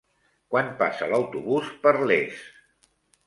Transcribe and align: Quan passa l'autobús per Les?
Quan 0.53 0.71
passa 0.79 1.09
l'autobús 1.11 1.69
per 1.83 1.93
Les? 2.13 2.39